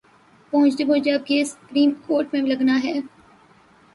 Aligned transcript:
پہنچتے 0.53 0.85
پہنچتے 0.85 1.11
اب 1.13 1.25
کیس 1.27 1.51
سپریم 1.51 1.91
کورٹ 2.07 2.33
میں 2.33 2.41
لگناہے۔ 2.41 2.93